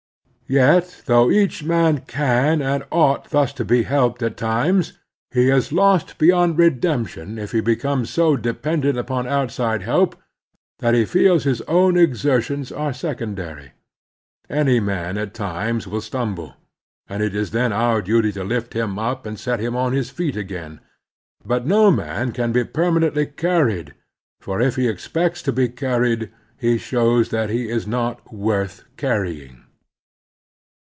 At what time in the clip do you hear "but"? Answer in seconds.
21.45-21.65